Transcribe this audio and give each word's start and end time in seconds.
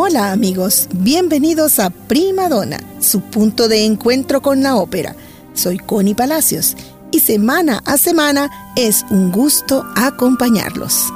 Hola 0.00 0.30
amigos, 0.30 0.88
bienvenidos 0.92 1.80
a 1.80 1.90
Prima 1.90 2.48
Donna, 2.48 2.78
su 3.00 3.20
punto 3.20 3.66
de 3.66 3.84
encuentro 3.84 4.40
con 4.40 4.62
la 4.62 4.76
ópera. 4.76 5.16
Soy 5.54 5.76
Connie 5.76 6.14
Palacios 6.14 6.76
y 7.10 7.18
semana 7.18 7.82
a 7.84 7.98
semana 7.98 8.48
es 8.76 9.04
un 9.10 9.32
gusto 9.32 9.84
acompañarlos. 9.96 11.12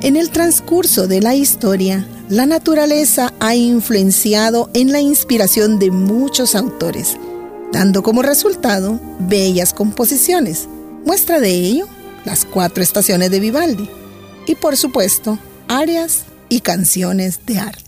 En 0.00 0.16
el 0.16 0.30
transcurso 0.30 1.06
de 1.06 1.20
la 1.20 1.34
historia, 1.34 2.08
la 2.30 2.46
naturaleza 2.46 3.34
ha 3.40 3.54
influenciado 3.54 4.70
en 4.72 4.90
la 4.90 5.02
inspiración 5.02 5.78
de 5.78 5.90
muchos 5.90 6.54
autores 6.54 7.18
dando 7.74 8.04
como 8.04 8.22
resultado 8.22 9.00
bellas 9.18 9.74
composiciones. 9.74 10.68
Muestra 11.04 11.40
de 11.40 11.50
ello 11.50 11.88
las 12.24 12.44
cuatro 12.44 12.84
estaciones 12.84 13.32
de 13.32 13.40
Vivaldi 13.40 13.90
y 14.46 14.54
por 14.54 14.76
supuesto 14.76 15.40
áreas 15.66 16.22
y 16.48 16.60
canciones 16.60 17.44
de 17.46 17.58
arte. 17.58 17.83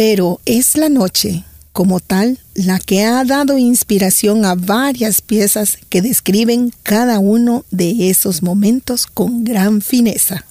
Pero 0.00 0.40
es 0.46 0.78
la 0.78 0.88
noche, 0.88 1.44
como 1.74 2.00
tal, 2.00 2.38
la 2.54 2.78
que 2.78 3.04
ha 3.04 3.22
dado 3.22 3.58
inspiración 3.58 4.46
a 4.46 4.54
varias 4.54 5.20
piezas 5.20 5.76
que 5.90 6.00
describen 6.00 6.72
cada 6.82 7.18
uno 7.18 7.66
de 7.70 8.08
esos 8.08 8.42
momentos 8.42 9.06
con 9.06 9.44
gran 9.44 9.82
fineza. 9.82 10.46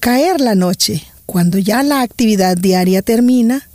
Caer 0.00 0.40
la 0.40 0.54
noche, 0.54 1.04
cuando 1.26 1.58
ya 1.58 1.82
la 1.82 2.02
actividad 2.02 2.56
diaria 2.56 3.02
termina, 3.02 3.68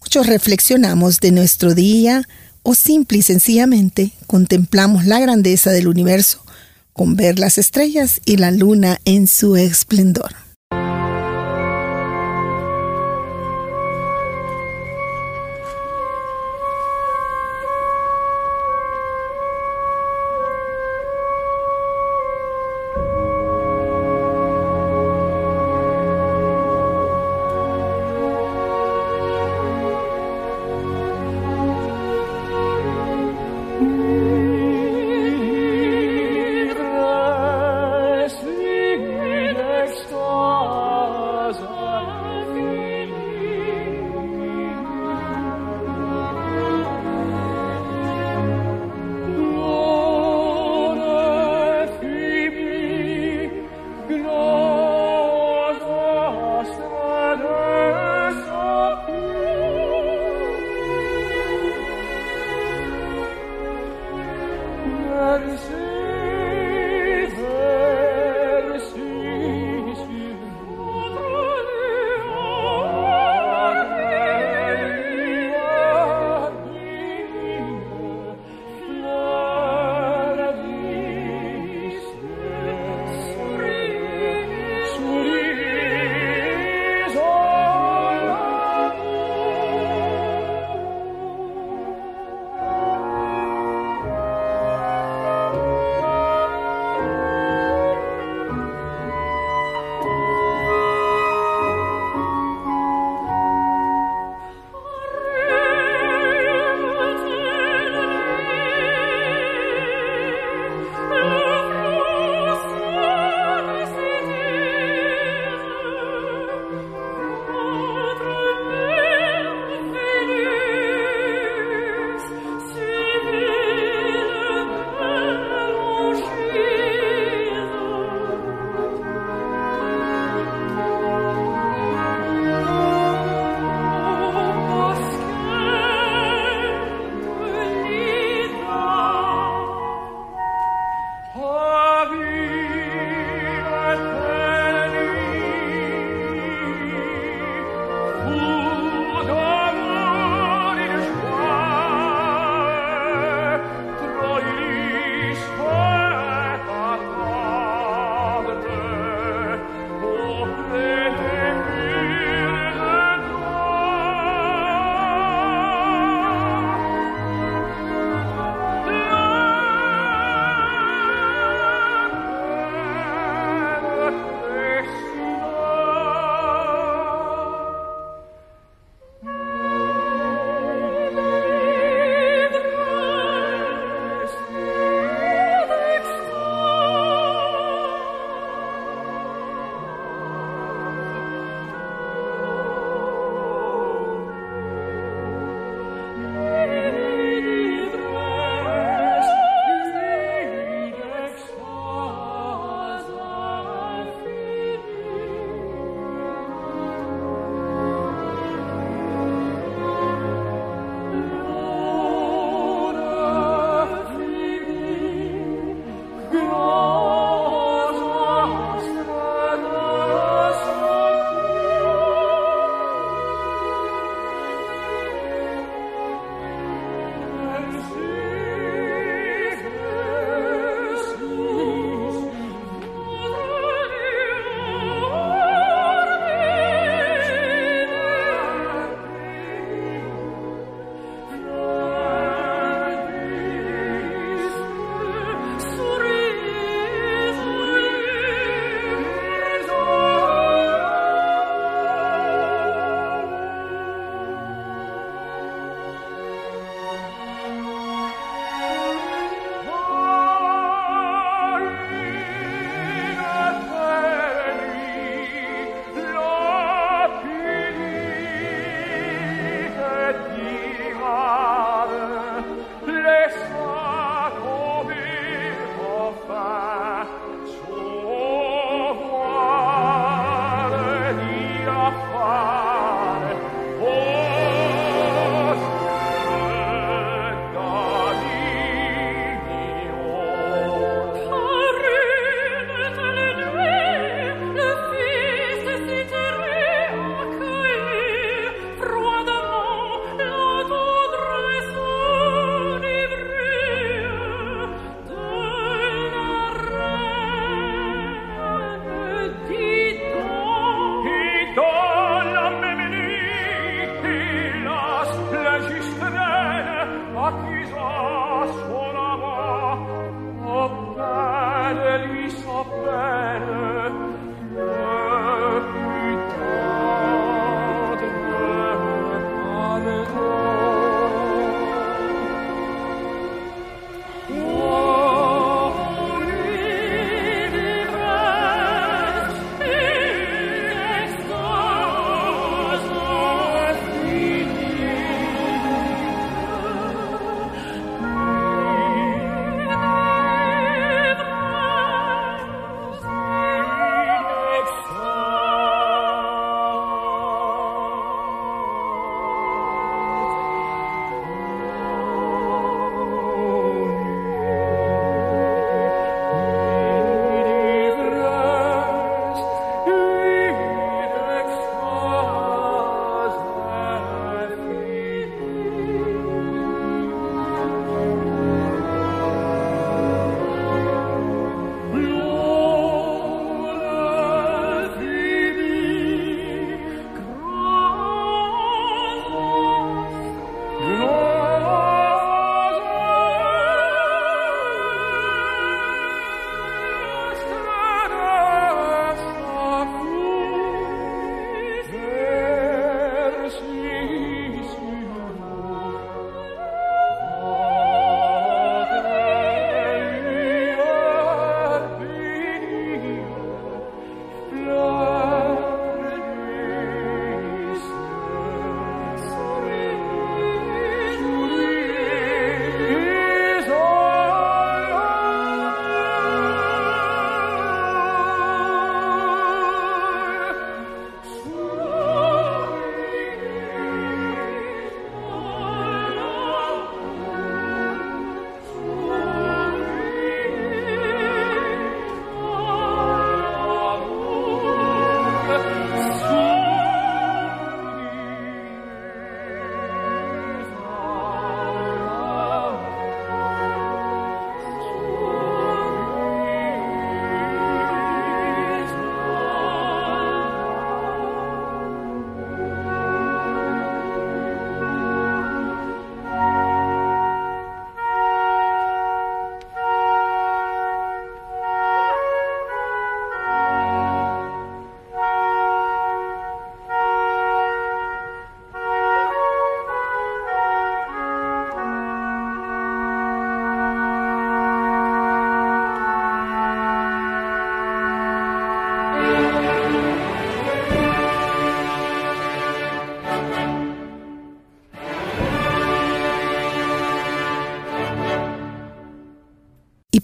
muchos 0.00 0.26
reflexionamos 0.26 1.18
de 1.18 1.32
nuestro 1.32 1.74
día 1.74 2.22
o 2.62 2.74
simple 2.74 3.18
y 3.18 3.22
sencillamente 3.22 4.12
contemplamos 4.28 5.04
la 5.04 5.18
grandeza 5.18 5.72
del 5.72 5.88
universo 5.88 6.44
con 6.92 7.16
ver 7.16 7.40
las 7.40 7.58
estrellas 7.58 8.20
y 8.24 8.36
la 8.36 8.52
luna 8.52 9.00
en 9.04 9.26
su 9.26 9.56
esplendor. 9.56 10.43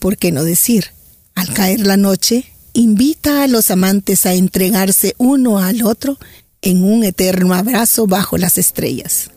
Por 0.01 0.17
qué 0.17 0.33
no 0.33 0.43
decir, 0.43 0.87
al 1.37 1.53
caer 1.55 1.87
la 1.87 1.97
noche, 1.97 2.47
invita 2.73 3.45
a 3.45 3.47
los 3.47 3.71
amantes 3.71 4.27
a 4.27 4.35
entregarse 4.35 5.15
uno 5.19 5.59
al 5.59 5.83
otro 5.83 6.19
en 6.63 6.83
un 6.83 7.05
eterno 7.05 7.55
abrazo 7.55 8.07
bajo 8.07 8.37
las 8.37 8.59
estrellas. 8.59 9.31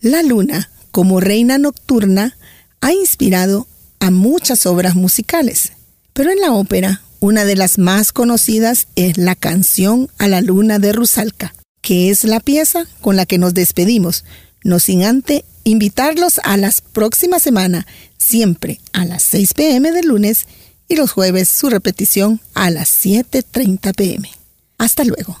La 0.00 0.22
luna, 0.22 0.70
como 0.92 1.20
reina 1.20 1.58
nocturna, 1.58 2.36
ha 2.80 2.92
inspirado 2.92 3.66
a 3.98 4.10
muchas 4.10 4.64
obras 4.66 4.94
musicales, 4.94 5.72
pero 6.12 6.30
en 6.30 6.40
la 6.40 6.52
ópera 6.52 7.02
una 7.20 7.44
de 7.44 7.56
las 7.56 7.78
más 7.78 8.12
conocidas 8.12 8.86
es 8.94 9.18
la 9.18 9.34
canción 9.34 10.08
a 10.18 10.28
la 10.28 10.40
luna 10.40 10.78
de 10.78 10.92
Rusalka, 10.92 11.52
que 11.80 12.10
es 12.10 12.22
la 12.22 12.38
pieza 12.38 12.86
con 13.00 13.16
la 13.16 13.26
que 13.26 13.38
nos 13.38 13.54
despedimos, 13.54 14.24
no 14.62 14.78
sin 14.78 15.02
antes 15.02 15.42
invitarlos 15.64 16.40
a 16.44 16.56
las 16.56 16.80
próximas 16.80 17.42
semanas, 17.42 17.84
siempre 18.16 18.80
a 18.92 19.04
las 19.04 19.24
6 19.24 19.54
pm 19.54 19.90
del 19.90 20.06
lunes 20.06 20.46
y 20.88 20.94
los 20.94 21.10
jueves 21.10 21.48
su 21.48 21.70
repetición 21.70 22.40
a 22.54 22.70
las 22.70 23.04
7.30 23.04 23.94
pm. 23.94 24.30
Hasta 24.78 25.02
luego. 25.04 25.40